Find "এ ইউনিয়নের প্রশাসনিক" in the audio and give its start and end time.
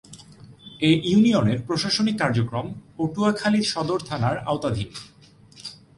0.89-2.15